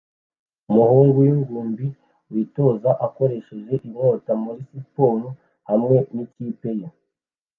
[0.69, 1.85] Umuhungu wingimbi
[2.31, 5.27] witoza akoresheje inkota muri siporo
[5.69, 6.87] hamwe nikipe ye